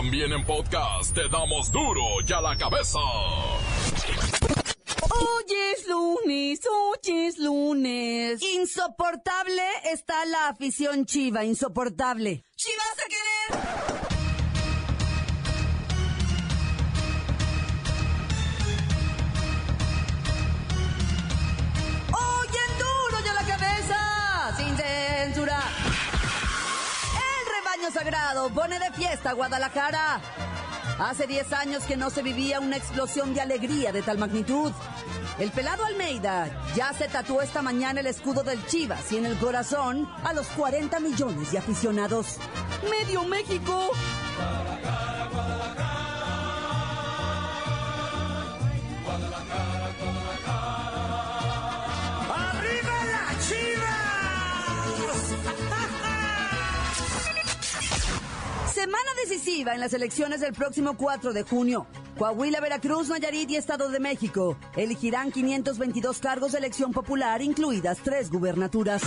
[0.00, 2.98] También en podcast te damos duro y a la cabeza.
[5.10, 8.40] Hoy es lunes, hoy es lunes.
[8.40, 12.42] Insoportable está la afición chiva, insoportable.
[12.56, 13.99] ¡Chivas a querer!
[27.80, 30.20] Rebaño sagrado pone de fiesta a Guadalajara.
[30.98, 34.70] Hace 10 años que no se vivía una explosión de alegría de tal magnitud.
[35.38, 39.38] El pelado Almeida ya se tatuó esta mañana el escudo del Chivas y en el
[39.38, 42.36] corazón a los 40 millones de aficionados.
[42.90, 43.92] ¡Medio México!
[58.80, 61.86] Semana decisiva en las elecciones del próximo 4 de junio.
[62.16, 68.30] Coahuila, Veracruz, Nayarit y Estado de México elegirán 522 cargos de elección popular, incluidas tres
[68.30, 69.02] gubernaturas.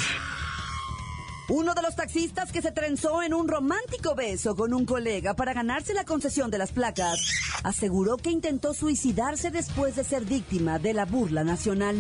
[1.50, 5.54] Uno de los taxistas que se trenzó en un romántico beso con un colega para
[5.54, 7.20] ganarse la concesión de las placas,
[7.64, 11.96] aseguró que intentó suicidarse después de ser víctima de la burla nacional.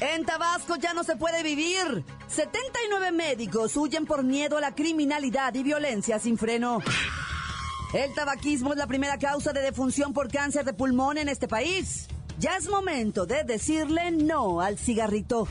[0.00, 2.04] En Tabasco ya no se puede vivir.
[2.28, 6.80] 79 médicos huyen por miedo a la criminalidad y violencia sin freno.
[7.92, 12.06] El tabaquismo es la primera causa de defunción por cáncer de pulmón en este país.
[12.38, 15.48] Ya es momento de decirle no al cigarrito.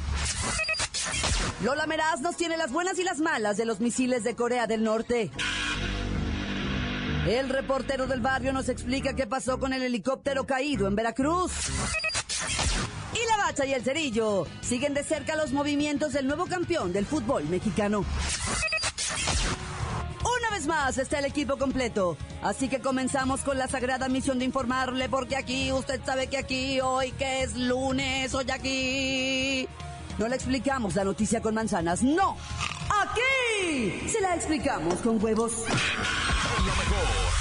[1.64, 4.84] Lola Meraz nos tiene las buenas y las malas de los misiles de Corea del
[4.84, 5.32] Norte.
[7.28, 11.52] El reportero del barrio nos explica qué pasó con el helicóptero caído en Veracruz.
[13.48, 17.06] Y la bacha y el cerillo siguen de cerca los movimientos del nuevo campeón del
[17.06, 18.04] fútbol mexicano.
[20.22, 24.46] Una vez más está el equipo completo, así que comenzamos con la sagrada misión de
[24.46, 29.68] informarle porque aquí, usted sabe que aquí, hoy que es lunes, hoy aquí,
[30.18, 32.36] no le explicamos la noticia con manzanas, no,
[32.90, 35.54] aquí se la explicamos con huevos.
[35.54, 37.17] Lo mejor,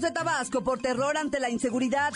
[0.00, 2.12] De Tabasco por terror ante la inseguridad.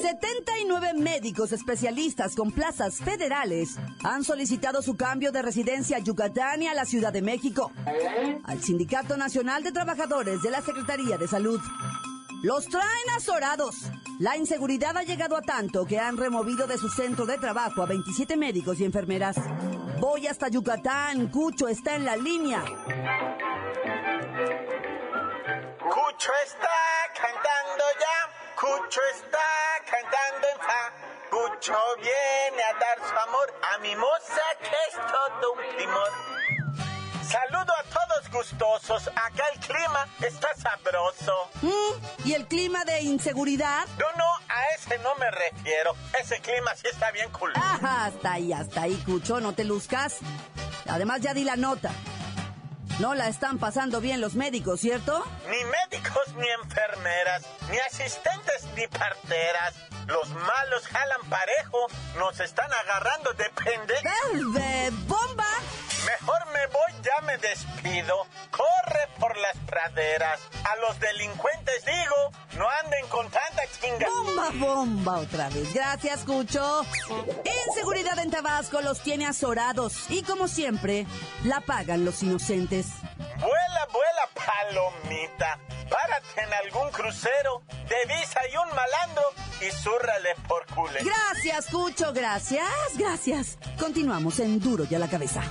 [0.00, 6.66] 79 médicos especialistas con plazas federales han solicitado su cambio de residencia a Yucatán y
[6.66, 7.72] a la Ciudad de México.
[8.44, 11.60] Al Sindicato Nacional de Trabajadores de la Secretaría de Salud.
[12.42, 13.74] Los traen azorados.
[14.18, 17.86] La inseguridad ha llegado a tanto que han removido de su centro de trabajo a
[17.86, 19.36] 27 médicos y enfermeras.
[20.00, 22.62] Voy hasta Yucatán, Cucho está en la línea.
[26.18, 26.68] Cucho está
[27.14, 29.38] cantando ya, Cucho está
[29.88, 30.92] cantando en fa.
[31.30, 36.10] Cucho viene a dar su amor a mi moza que es todo un primor.
[37.22, 41.50] Saludo a todos gustosos, acá el clima está sabroso.
[41.62, 42.26] ¿Mm?
[42.26, 43.86] ¿Y el clima de inseguridad?
[43.98, 45.94] No, no, a ese no me refiero.
[46.20, 47.52] Ese clima sí está bien cool.
[47.54, 50.16] Ajá, hasta ahí, hasta ahí, Cucho, no te luzcas.
[50.88, 51.92] Además, ya di la nota.
[52.98, 55.24] No la están pasando bien los médicos, ¿cierto?
[55.48, 59.74] Ni médicos ni enfermeras, ni asistentes ni parteras.
[60.06, 61.86] Los malos jalan parejo,
[62.18, 64.58] nos están agarrando de pendejo.
[64.58, 65.46] ¡Eh, ¡Bomba!
[66.06, 68.26] Mejor me voy, ya me despido.
[68.50, 68.97] Corre
[69.28, 70.40] por las praderas.
[70.64, 74.06] A los delincuentes digo, no anden con tanta chinga.
[74.08, 75.72] ¡Bomba, bomba otra vez!
[75.74, 76.84] Gracias, Cucho.
[77.68, 81.06] Inseguridad en Tabasco los tiene azorados y, como siempre,
[81.44, 82.86] la pagan los inocentes.
[83.18, 85.58] Vuela, vuela, palomita.
[85.88, 89.22] Párate en algún crucero, divisa y un malandro
[89.60, 91.02] y zúrrale por culé.
[91.02, 93.58] Gracias, Cucho, gracias, gracias.
[93.78, 95.42] Continuamos en Duro y a la cabeza.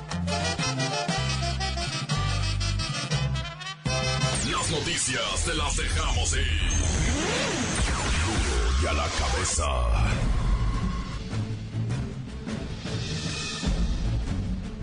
[4.71, 6.61] Noticias te las dejamos ir.
[8.83, 10.36] Y a la cabeza.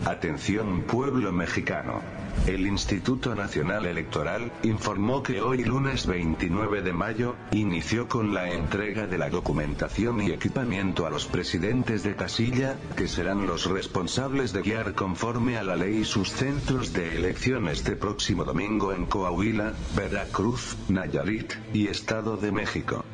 [0.06, 2.02] Atención pueblo mexicano.
[2.46, 9.06] El Instituto Nacional Electoral informó que hoy lunes 29 de mayo, inició con la entrega
[9.06, 14.60] de la documentación y equipamiento a los presidentes de casilla, que serán los responsables de
[14.60, 20.76] guiar conforme a la ley sus centros de elección este próximo domingo en Coahuila, Veracruz,
[20.90, 23.04] Nayarit y Estado de México.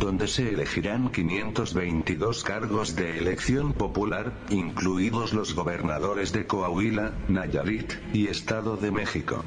[0.00, 8.28] Donde se elegirán 522 cargos de elección popular, incluidos los gobernadores de Coahuila, Nayarit y
[8.28, 9.44] Estado de México.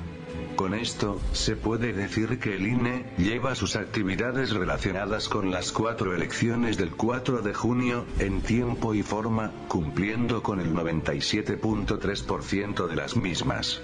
[0.55, 6.13] Con esto, se puede decir que el INE lleva sus actividades relacionadas con las cuatro
[6.13, 13.15] elecciones del 4 de junio, en tiempo y forma, cumpliendo con el 97.3% de las
[13.15, 13.81] mismas.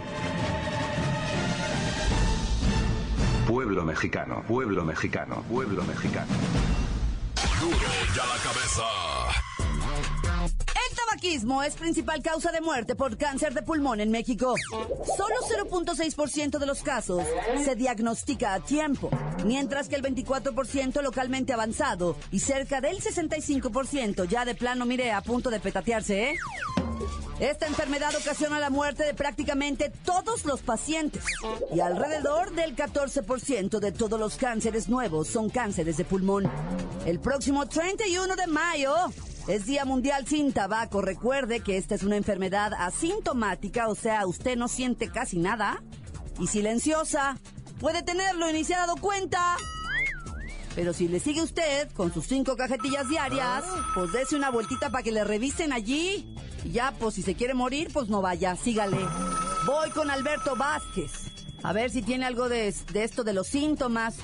[3.72, 6.30] Pueblo mexicano, pueblo mexicano, pueblo mexicano.
[7.58, 7.78] Duro
[8.14, 8.82] ya la cabeza.
[10.90, 14.56] El tabaquismo es principal causa de muerte por cáncer de pulmón en México.
[15.16, 15.36] Solo
[15.70, 17.24] 0.6% de los casos
[17.64, 19.08] se diagnostica a tiempo,
[19.46, 25.22] mientras que el 24% localmente avanzado y cerca del 65% ya de plano mire a
[25.22, 26.36] punto de petatearse, ¿eh?
[27.40, 31.24] Esta enfermedad ocasiona la muerte de prácticamente todos los pacientes
[31.74, 36.50] y alrededor del 14% de todos los cánceres nuevos son cánceres de pulmón.
[37.06, 38.94] El próximo 31 de mayo
[39.48, 41.02] es Día Mundial sin Tabaco.
[41.02, 45.82] Recuerde que esta es una enfermedad asintomática, o sea, usted no siente casi nada
[46.38, 47.38] y silenciosa.
[47.80, 49.56] Puede tenerlo y ni se ha dado cuenta.
[50.74, 53.64] Pero si le sigue usted con sus cinco cajetillas diarias,
[53.94, 56.31] pues dése una vueltita para que le revisen allí.
[56.64, 58.98] Ya, pues si se quiere morir, pues no vaya, sígale.
[59.66, 61.10] Voy con Alberto Vázquez.
[61.62, 64.16] A ver si tiene algo de, de esto de los síntomas.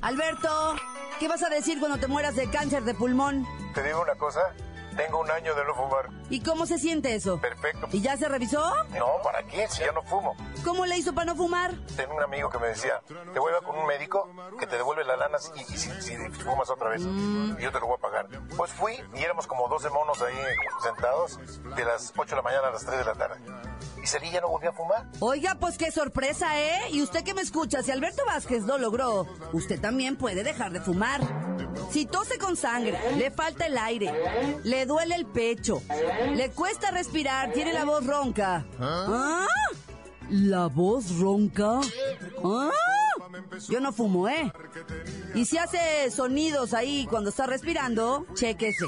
[0.00, 0.76] Alberto,
[1.18, 3.46] ¿qué vas a decir cuando te mueras de cáncer de pulmón?
[3.74, 4.40] Te digo una cosa,
[4.96, 6.08] tengo un año de no fumar.
[6.30, 7.40] ¿Y cómo se siente eso?
[7.40, 7.88] Perfecto.
[7.92, 8.72] ¿Y ya se revisó?
[8.98, 9.68] No, ¿para qué?
[9.68, 10.36] Si ya no fumo.
[10.64, 11.72] ¿Cómo le hizo para no fumar?
[11.96, 13.00] Tengo un amigo que me decía,
[13.32, 16.16] te voy a con un médico que te devuelve la lana y, y si, si
[16.16, 18.28] fumas otra vez, y yo te lo voy a pagar.
[18.56, 20.34] Pues fui y éramos como 12 monos ahí
[20.82, 21.38] sentados
[21.76, 23.40] de las 8 de la mañana a las 3 de la tarde.
[24.04, 25.06] Y no volví a fumar.
[25.20, 26.90] Oiga, pues qué sorpresa, ¿eh?
[26.92, 30.80] Y usted que me escucha, si Alberto Vázquez lo logró, usted también puede dejar de
[30.80, 31.22] fumar.
[31.90, 34.12] Si tose con sangre, le falta el aire,
[34.62, 35.82] le duele el pecho,
[36.34, 38.66] le cuesta respirar, tiene la voz ronca.
[38.78, 39.46] ¿Ah?
[40.28, 41.80] ¿La voz ronca?
[42.44, 42.70] ¿Ah?
[43.68, 44.52] Yo no fumo, ¿eh?
[45.34, 48.86] Y si hace sonidos ahí cuando está respirando, chéquese.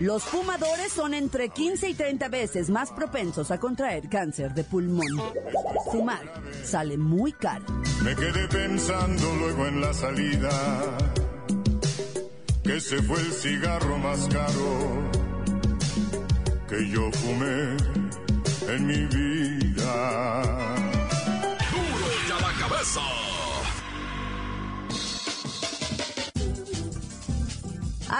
[0.00, 5.08] Los fumadores son entre 15 y 30 veces más propensos a contraer cáncer de pulmón.
[5.90, 6.22] Fumar
[6.62, 7.64] sale muy caro.
[8.04, 10.50] Me quedé pensando luego en la salida
[12.62, 15.10] que se fue el cigarro más caro
[16.68, 17.76] que yo fumé
[18.68, 20.42] en mi vida.
[21.72, 23.27] Duro ya la cabeza.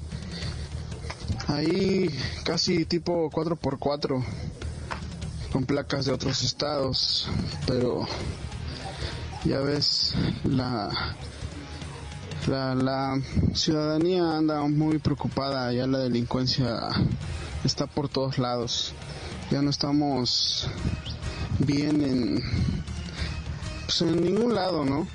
[1.47, 2.09] ahí
[2.43, 4.23] casi tipo 4x4
[5.51, 7.27] con placas de otros estados,
[7.67, 8.07] pero
[9.43, 10.15] ya ves
[10.45, 10.89] la
[12.47, 13.21] La, la
[13.53, 16.79] ciudadanía anda muy preocupada, ya la delincuencia
[17.63, 18.93] está por todos lados.
[19.51, 20.67] Ya no estamos
[21.59, 22.43] bien en,
[23.85, 25.07] pues en ningún lado, ¿no?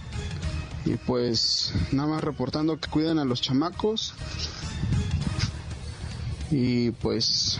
[0.84, 4.14] Y pues nada más reportando que cuiden a los chamacos.
[6.50, 7.58] Y pues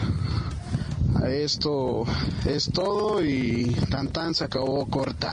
[1.26, 2.04] esto
[2.44, 5.32] es todo y tan tan se acabó corta.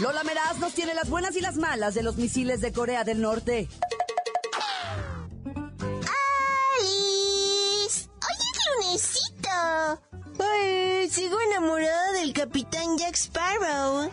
[0.00, 3.20] Lola Meraz nos tiene las buenas y las malas de los misiles de Corea del
[3.20, 3.68] Norte.
[6.78, 8.08] ¡Alice!
[8.08, 10.00] ¡Oye, lunesito!
[10.38, 14.08] Ay, sigo enamorada del capitán Jack Sparrow.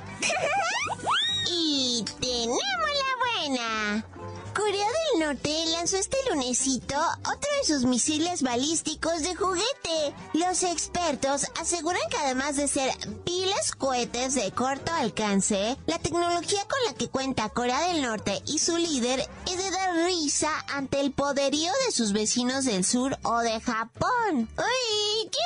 [1.52, 2.60] y tenemos
[3.04, 4.06] la buena.
[4.56, 10.16] Corea del Norte lanzó este lunesito otro de sus misiles balísticos de juguete.
[10.34, 12.90] Los expertos aseguran que además de ser
[13.26, 18.60] piles cohetes de corto alcance, la tecnología con la que cuenta Corea del Norte y
[18.60, 23.40] su líder es de dar risa ante el poderío de sus vecinos del sur o
[23.40, 24.48] de Japón.
[24.58, 25.40] ¡Uy, qué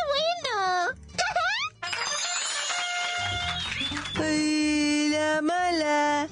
[4.16, 4.46] bueno!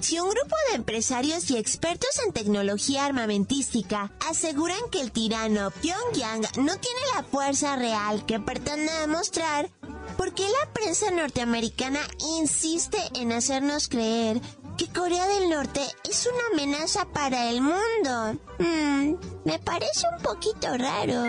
[0.02, 6.42] Si un grupo de empresarios y expertos en tecnología armamentística aseguran que el tirano Pyongyang
[6.58, 9.70] no tiene la fuerza real que pretende demostrar,
[10.18, 12.02] ¿por qué la prensa norteamericana
[12.38, 14.42] insiste en hacernos creer
[14.78, 18.38] que Corea del Norte es una amenaza para el mundo?
[18.60, 21.24] Hmm, me parece un poquito raro.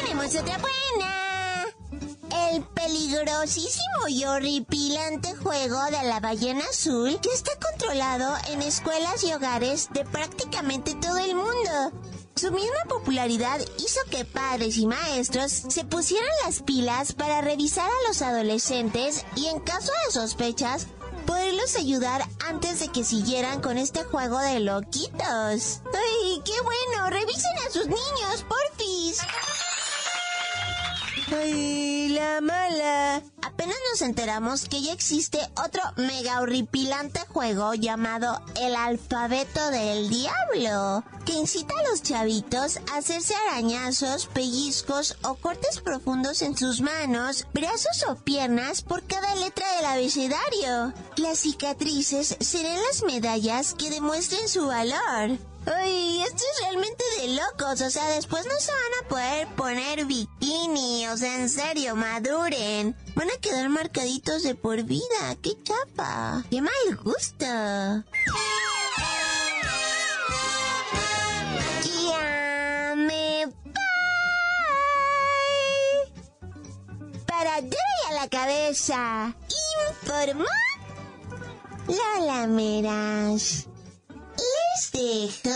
[0.00, 1.13] Tenemos otra buena.
[2.50, 9.32] El peligrosísimo y horripilante juego de la ballena azul que está controlado en escuelas y
[9.32, 11.92] hogares de prácticamente todo el mundo.
[12.36, 18.08] Su misma popularidad hizo que padres y maestros se pusieran las pilas para revisar a
[18.08, 20.88] los adolescentes y en caso de sospechas,
[21.26, 25.80] poderlos ayudar antes de que siguieran con este juego de loquitos.
[25.94, 27.10] ¡Ay, qué bueno!
[27.10, 29.20] ¡Revisen a sus niños, porfis!
[31.32, 33.22] ¡Ay, la mala!
[33.42, 41.02] Apenas nos enteramos que ya existe otro mega horripilante juego llamado El Alfabeto del Diablo,
[41.24, 47.46] que incita a los chavitos a hacerse arañazos, pellizcos o cortes profundos en sus manos,
[47.54, 50.92] brazos o piernas por cada letra del abecedario.
[51.16, 55.38] Las cicatrices serán las medallas que demuestren su valor.
[55.66, 60.04] Ay, esto es realmente de locos, o sea, después no se van a poder poner
[60.04, 62.94] bikini, o sea, en serio, maduren.
[63.14, 67.46] Van a quedar marcaditos de por vida, qué chapa, qué mal gusto.
[71.86, 73.54] Ya me voy.
[77.26, 79.34] Para a la cabeza,
[80.02, 80.44] informó
[81.88, 83.66] Lola Meras.
[84.94, 85.50] Dejo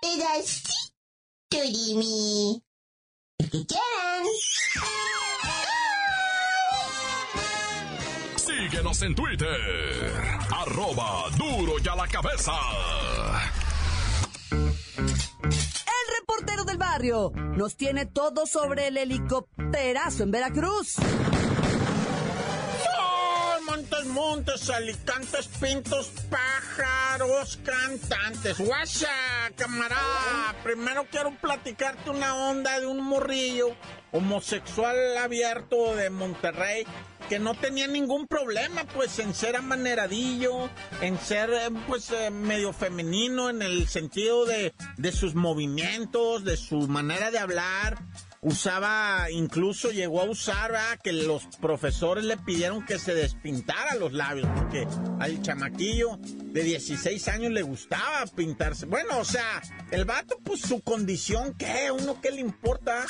[0.00, 0.80] pedacito
[1.50, 2.62] de mí.
[3.36, 4.24] El que quieran.
[8.36, 10.22] Síguenos en Twitter.
[10.56, 12.52] Arroba duro y a la cabeza.
[14.50, 20.96] El reportero del barrio nos tiene todo sobre el helicópterazo en Veracruz.
[24.06, 28.58] Montes, montes, alicantes, pintos, pájaros, cantantes.
[28.58, 29.08] Guasa,
[29.56, 30.54] camarada.
[30.62, 33.76] Primero quiero platicarte una onda de un morrillo
[34.12, 36.86] homosexual abierto de Monterrey
[37.28, 40.70] que no tenía ningún problema pues en ser amaneradillo,
[41.02, 46.56] en ser eh, pues eh, medio femenino en el sentido de, de sus movimientos, de
[46.56, 47.98] su manera de hablar
[48.42, 50.98] usaba, incluso llegó a usar, ¿verdad?
[51.02, 54.86] que los profesores le pidieron que se despintara los labios, porque
[55.18, 58.86] al chamaquillo de 16 años le gustaba pintarse.
[58.86, 61.90] Bueno, o sea, el vato, pues su condición, ¿qué?
[61.90, 63.04] Uno qué le importa,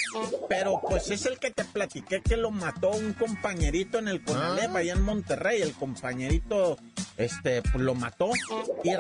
[0.48, 4.74] pero pues es el que te platiqué que lo mató un compañerito en el Conalep,
[4.74, 6.76] allá en Monterrey, el compañerito
[7.20, 8.30] este, pues lo mató
[8.82, 8.90] y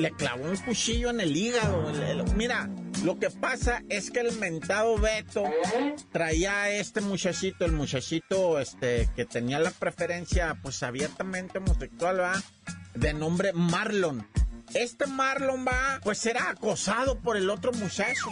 [0.00, 1.92] le clavó un cuchillo en el hígado.
[2.36, 2.70] mira,
[3.02, 5.44] lo que pasa es que el mentado Beto
[6.12, 12.42] traía a este muchachito, el muchachito este, que tenía la preferencia pues abiertamente homosexual, ¿va?
[12.94, 14.26] De nombre Marlon.
[14.72, 18.28] Este Marlon va, pues era acosado por el otro muchacho.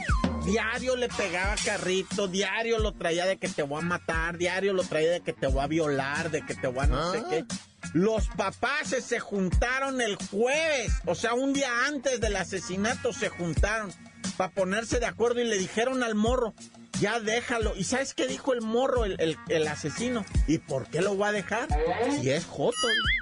[0.46, 4.82] Diario le pegaba carrito, diario lo traía de que te voy a matar, diario lo
[4.82, 7.44] traía de que te voy a violar, de que te voy a no sé qué.
[7.92, 13.92] Los papás se juntaron el jueves, o sea, un día antes del asesinato se juntaron
[14.36, 16.54] para ponerse de acuerdo y le dijeron al morro,
[17.00, 17.74] ya déjalo.
[17.76, 20.24] ¿Y sabes qué dijo el morro, el, el- asesino?
[20.46, 21.66] ¿Y por qué lo va a dejar?
[22.20, 22.76] Si es joto.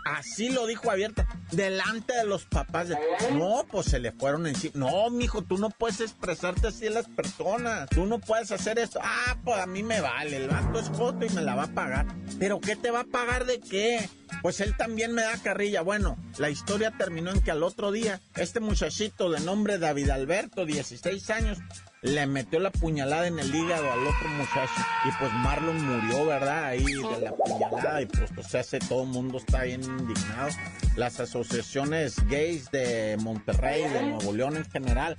[0.04, 2.88] Así lo dijo abierta, delante de los papás.
[3.32, 4.72] No, pues se le fueron encima.
[4.74, 7.88] No, mijo, tú no puedes expresarte así a las personas.
[7.90, 9.00] Tú no puedes hacer esto.
[9.02, 10.36] Ah, pues a mí me vale.
[10.36, 12.06] El vato es joto y me la va a pagar.
[12.38, 14.08] ¿Pero qué te va a pagar de qué?
[14.42, 15.82] Pues él también me da carrilla.
[15.82, 20.64] Bueno, la historia terminó en que al otro día, este muchachito de nombre David Alberto,
[20.64, 21.58] 16 años,
[22.02, 24.72] le metió la puñalada en el hígado al otro muchacho.
[25.06, 26.64] Y pues Marlon murió, ¿verdad?
[26.64, 28.00] Ahí de la puñalada.
[28.00, 30.48] Y pues, o sea, se- todo el mundo está bien indignado.
[30.96, 35.16] Las asociaciones gays de Monterrey, de Nuevo León en general,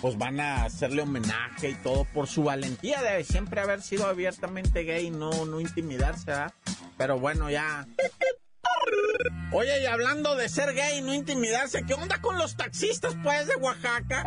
[0.00, 4.82] pues van a hacerle homenaje y todo por su valentía de siempre haber sido abiertamente
[4.82, 6.52] gay y no, no intimidarse, ¿verdad?
[6.98, 7.86] Pero bueno, ya.
[9.56, 13.46] Oye, y hablando de ser gay y no intimidarse, ¿qué onda con los taxistas, pues,
[13.46, 14.26] de Oaxaca?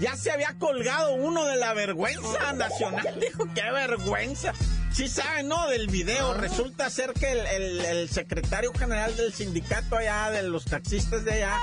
[0.00, 3.14] Ya se había colgado uno de la vergüenza nacional.
[3.20, 4.52] Dijo, qué vergüenza.
[4.92, 5.68] Sí saben, ¿no?
[5.68, 6.34] Del video.
[6.34, 11.56] Resulta ser que el, el- secretario general del sindicato allá, de los taxistas de allá,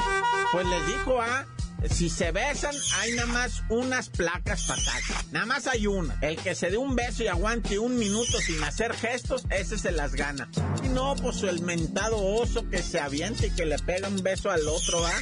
[0.53, 1.46] pues les dijo, ah,
[1.90, 5.14] si se besan, hay nada más unas placas para taxi.
[5.32, 6.18] Nada más hay una.
[6.22, 9.92] El que se dé un beso y aguante un minuto sin hacer gestos, ese se
[9.92, 10.50] las gana.
[10.84, 14.52] Y no, pues el mentado oso que se avienta y que le pega un beso
[14.52, 15.14] al otro, ¿va?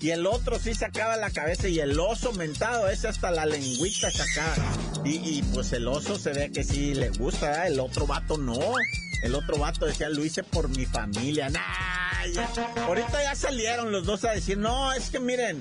[0.00, 4.10] Y el otro sí sacaba la cabeza y el oso mentado, ese hasta la lengüita
[4.10, 4.56] sacaba.
[5.04, 7.66] Y, y, pues el oso se ve que sí le gusta, ¿verdad?
[7.68, 8.58] El otro vato no.
[9.22, 11.48] El otro vato decía, lo hice por mi familia.
[11.50, 11.60] Nah.
[12.84, 15.60] Ahorita ya salieron los dos a decir, no, es que miren,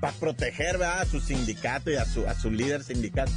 [0.00, 1.02] para proteger ¿verdad?
[1.02, 3.28] a su sindicato y a su, a su líder sindical.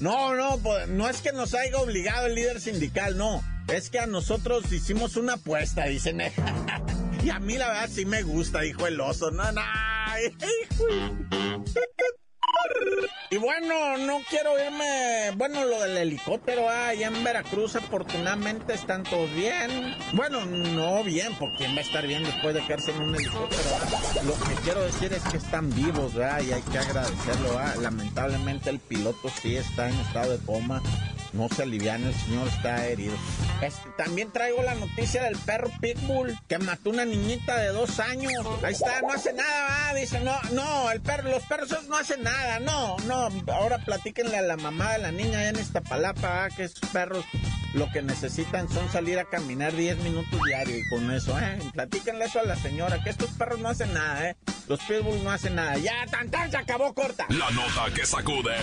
[0.00, 3.42] No, no, pues, no es que nos haya obligado el líder sindical, no.
[3.68, 6.20] Es que a nosotros hicimos una apuesta, dicen.
[7.22, 9.30] y a mí la verdad sí me gusta, dijo el oso.
[9.30, 9.62] No, no.
[13.30, 15.32] Y bueno, no quiero irme.
[15.36, 19.96] Bueno, lo del helicóptero ah, allá en Veracruz, afortunadamente están todos bien.
[20.12, 23.62] Bueno, no bien, porque va a estar bien después de quedarse en un helicóptero.
[23.74, 24.22] ah.
[24.24, 26.42] Lo que quiero decir es que están vivos, ¿verdad?
[26.42, 27.58] Y hay que agradecerlo.
[27.58, 27.74] ah.
[27.80, 30.80] Lamentablemente el piloto sí está en estado de coma.
[31.34, 33.14] No se aliviana, el señor está herido.
[33.96, 38.46] También traigo la noticia del perro Pitbull que mató una niñita de dos años.
[38.62, 39.94] Ahí está, no hace nada, ¿va?
[39.94, 43.28] Dice, no, no, el perro, los perros no hacen nada, no, no.
[43.52, 46.50] Ahora platíquenle a la mamá de la niña allá en Iztapalapa, ¿va?
[46.50, 47.24] que esos perros
[47.74, 51.58] lo que necesitan son salir a caminar 10 minutos diario y con eso, ¿eh?
[51.72, 54.36] Platíquenle eso a la señora, que estos perros no hacen nada, ¿eh?
[54.68, 55.76] Los Pitbull no hacen nada.
[55.78, 57.26] Ya, tan, tan, se acabó corta.
[57.28, 58.54] La nota que sacude.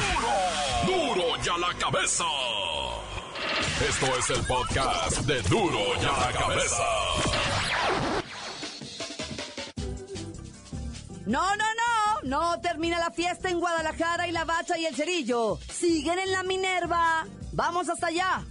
[0.00, 1.14] ¡Duro!
[1.14, 2.24] ¡Duro ya la cabeza!
[3.86, 6.84] Esto es el podcast de Duro ya la cabeza.
[11.26, 15.58] No, no, no, no termina la fiesta en Guadalajara y la bacha y el cerillo.
[15.70, 17.26] Siguen en la Minerva.
[17.52, 18.42] Vamos hasta allá.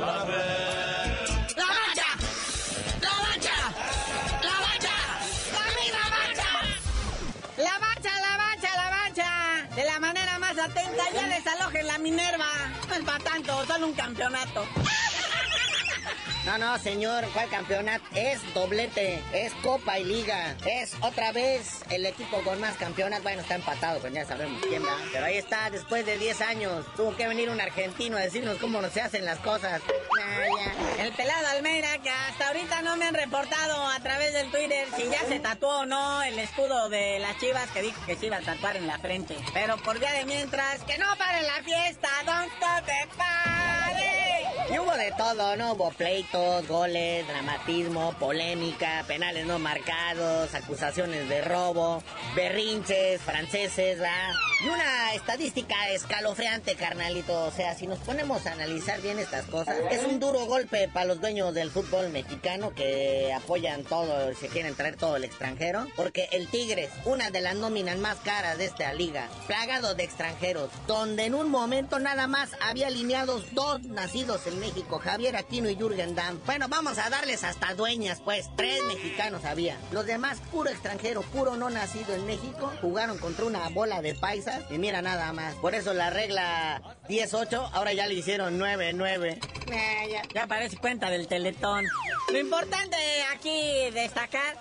[0.00, 0.24] ¡La
[13.42, 15.05] tanto, solo un campeonato.
[16.46, 18.04] No, no, señor, ¿cuál campeonato?
[18.14, 20.54] Es doblete, es Copa y Liga.
[20.64, 23.24] Es otra vez el equipo con más campeonatos.
[23.24, 24.96] Bueno, está empatado, pues ya sabemos quién va.
[25.12, 26.86] Pero ahí está, después de 10 años.
[26.94, 29.82] Tuvo que venir un argentino a decirnos cómo se hacen las cosas.
[31.00, 35.02] El pelado Almeida, que hasta ahorita no me han reportado a través del Twitter si
[35.10, 38.36] ya se tatuó o no el escudo de las chivas que dijo que se iba
[38.36, 39.36] a tatuar en la frente.
[39.52, 43.55] Pero por día de mientras, que no pare la fiesta, don't stop the.
[44.68, 45.74] Y hubo de todo, ¿no?
[45.74, 52.02] Hubo pleitos, goles, dramatismo, polémica, penales no marcados, acusaciones de robo,
[52.34, 54.32] berrinches, franceses, ¿verdad?
[54.64, 57.44] Y una estadística escalofriante, carnalito.
[57.44, 61.06] O sea, si nos ponemos a analizar bien estas cosas, es un duro golpe para
[61.06, 65.86] los dueños del fútbol mexicano que apoyan todo, se quieren traer todo el extranjero.
[65.94, 70.70] Porque el Tigres, una de las nóminas más caras de esta liga, plagado de extranjeros,
[70.88, 75.68] donde en un momento nada más había alineados dos nacidos en en México, Javier Aquino
[75.68, 76.40] y Jürgen Damm.
[76.46, 78.48] Bueno, vamos a darles hasta dueñas, pues.
[78.56, 79.78] Tres mexicanos había.
[79.92, 84.62] Los demás, puro extranjero, puro no nacido en México, jugaron contra una bola de paisas.
[84.70, 85.54] Y mira nada más.
[85.56, 89.38] Por eso la regla 10-8, ahora ya le hicieron 9-9.
[89.70, 91.84] Eh, ya, ya parece cuenta del teletón.
[92.32, 92.96] Lo importante
[93.34, 94.56] aquí destacar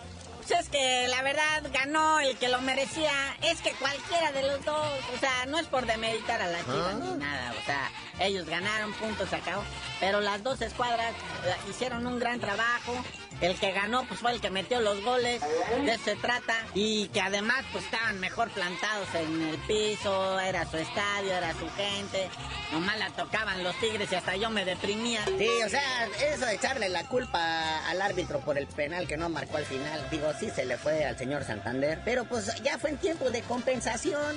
[0.47, 3.11] pues es que la verdad ganó el que lo merecía.
[3.41, 6.93] Es que cualquiera de los dos, o sea, no es por demeritar a la chiva
[7.01, 9.63] ni nada, o sea, ellos ganaron, puntos, se acabó.
[9.99, 12.93] Pero las dos escuadras eh, hicieron un gran trabajo.
[13.41, 16.53] El que ganó pues fue el que metió los goles, de eso se trata.
[16.73, 21.69] Y que además pues estaban mejor plantados en el piso, era su estadio, era su
[21.71, 22.29] gente.
[22.71, 25.23] Nomás la tocaban los tigres y hasta yo me deprimía.
[25.25, 29.27] Sí, o sea, eso de echarle la culpa al árbitro por el penal que no
[29.27, 32.91] marcó al final, digo, sí se le fue al señor Santander, pero pues ya fue
[32.91, 34.35] en tiempo de compensación.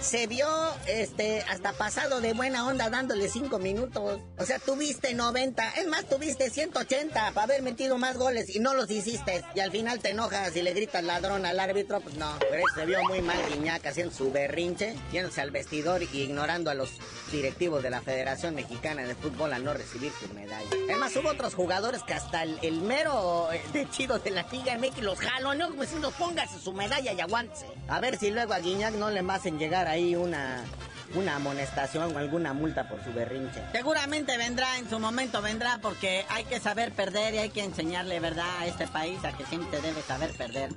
[0.00, 0.46] Se vio
[0.86, 4.20] este hasta pasado de buena onda dándole cinco minutos.
[4.38, 8.74] O sea, tuviste 90, es más, tuviste 180 para haber metido más goles y no
[8.74, 9.44] los hiciste.
[9.56, 12.32] Y al final te enojas y le gritas ladrón al árbitro, pues no.
[12.48, 16.74] Pero se vio muy mal Guiñac haciendo su berrinche, yéndose al vestidor y ignorando a
[16.74, 16.90] los
[17.32, 20.68] directivos de la Federación Mexicana de Fútbol a no recibir su medalla.
[20.88, 25.02] Además, hubo otros jugadores que hasta el, mero eh, de chido de la Liga MX
[25.02, 27.66] los jaló, no, pues no póngase su medalla y aguántese.
[27.88, 30.64] A ver si luego a Guiñac no le hacen llegar ahí una,
[31.14, 33.62] una amonestación o alguna multa por su berrinche.
[33.72, 38.20] Seguramente vendrá, en su momento vendrá, porque hay que saber perder y hay que enseñarle,
[38.20, 40.70] ¿verdad?, a este país a que siempre debe saber perder.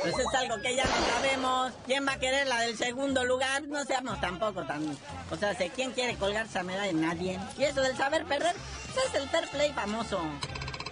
[0.00, 1.72] Pues es algo que ya no sabemos.
[1.86, 3.62] ¿Quién va a querer la del segundo lugar?
[3.66, 4.96] No seamos tampoco tan...
[5.30, 6.92] O sea, ¿quién quiere colgar esa medalla?
[6.92, 7.38] Nadie.
[7.58, 8.54] Y eso del saber perder,
[8.94, 10.20] pues es el fair play famoso.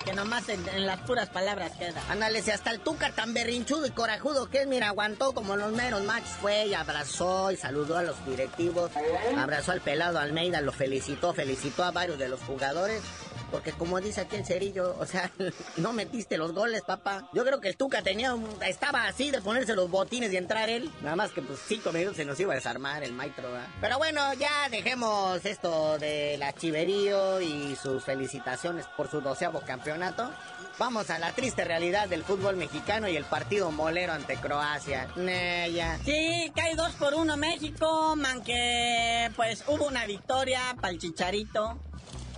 [0.06, 2.00] Que nomás en, las puras palabras queda.
[2.08, 5.72] Ándale, si hasta el Tuca tan berrinchudo y corajudo que es, mira, aguantó como los
[5.72, 8.92] meros machos, fue y abrazó y saludó a los directivos,
[9.36, 13.02] abrazó al pelado Almeida, lo felicitó, felicitó a varios de los jugadores.
[13.50, 15.30] Porque como dice aquí el cerillo, o sea,
[15.76, 17.28] no metiste los goles, papá.
[17.32, 20.68] Yo creo que el Tuca tenía un- estaba así de ponerse los botines y entrar
[20.68, 20.90] él.
[21.02, 23.68] Nada más que pues cinco minutos se nos iba a desarmar el maestro, ¿verdad?
[23.80, 30.30] Pero bueno, ya dejemos esto de la chiverío y sus felicitaciones por su doceavo campeonato.
[30.78, 35.08] Vamos a la triste realidad del fútbol mexicano y el partido molero ante Croacia.
[35.16, 35.96] Nah.
[36.04, 41.78] Sí, cae dos por uno México, man que pues hubo una victoria para el Chicharito,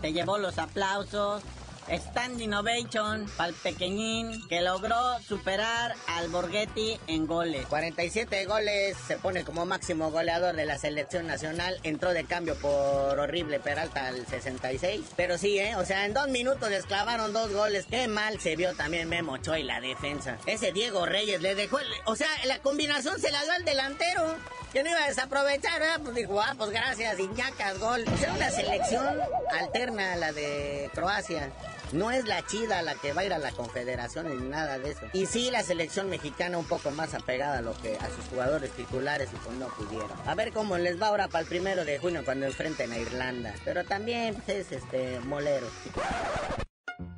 [0.01, 1.43] se llevó los aplausos.
[1.91, 4.95] Standing Ovation para el pequeñín que logró
[5.27, 7.65] superar al Borghetti en goles.
[7.65, 11.81] 47 goles, se pone como máximo goleador de la selección nacional.
[11.85, 15.01] Entró de cambio por horrible Peralta al 66.
[15.17, 15.77] Pero sí, ¿eh?
[15.77, 17.87] O sea, en dos minutos les clavaron dos goles.
[17.89, 20.37] Qué mal se vio también Memo Ochoa y la defensa.
[20.45, 21.79] Ese Diego Reyes le dejó.
[21.79, 24.37] el- O sea, la combinación se la dio al delantero.
[24.79, 26.01] Que no iba a desaprovechar, ¿verdad?
[26.05, 28.05] Pues dijo, ah, pues gracias, Iñacas, gol.
[28.15, 29.05] O sea, una selección
[29.51, 31.51] alterna a la de Croacia.
[31.91, 34.93] No es la chida la que va a ir a la confederación ni nada de
[34.93, 35.01] eso.
[35.13, 38.71] Y sí, la selección mexicana un poco más apegada a lo que a sus jugadores
[38.71, 40.13] titulares y pues no pudieron.
[40.27, 43.55] A ver cómo les va ahora para el primero de junio cuando enfrenten a Irlanda.
[43.65, 45.67] Pero también pues, es este molero.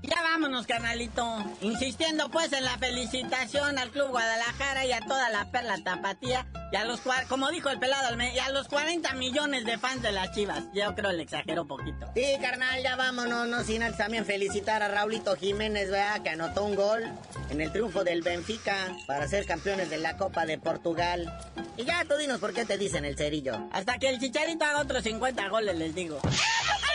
[0.02, 1.44] Ya vámonos, carnalito.
[1.60, 6.46] Insistiendo pues en la felicitación al Club Guadalajara y a toda la perla tapatía.
[6.72, 10.12] Y a los, como dijo el pelado y a los 40 millones de fans de
[10.12, 10.64] las chivas.
[10.74, 12.10] Yo creo le exageró poquito.
[12.14, 16.22] Sí, carnal, ya vámonos, no sin antes también felicitar a Raulito Jiménez, ¿verdad?
[16.22, 17.04] Que anotó un gol
[17.50, 21.32] en el triunfo del Benfica para ser campeones de la Copa de Portugal.
[21.76, 23.68] Y ya tú dinos por qué te dicen el cerillo.
[23.72, 26.20] Hasta que el Chicharito haga otros 50 goles, les digo.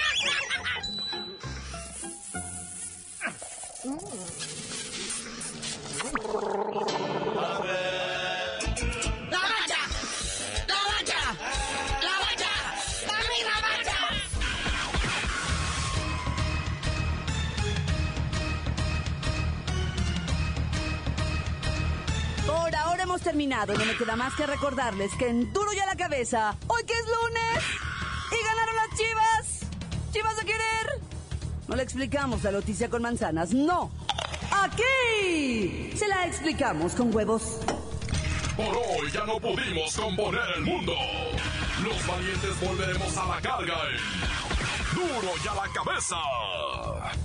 [23.16, 23.74] hemos terminado.
[23.74, 26.92] No me queda más que recordarles que en Duro y a la cabeza, hoy que
[26.92, 27.64] es lunes,
[28.30, 29.72] y ganaron las chivas.
[30.12, 31.02] ¿Chivas a querer?
[31.70, 33.90] No le explicamos la noticia con manzanas, no.
[34.52, 37.60] Aquí se la explicamos con huevos.
[38.58, 40.94] Por hoy ya no pudimos componer el mundo.
[41.84, 47.25] Los valientes volveremos a la carga en Duro y a la cabeza.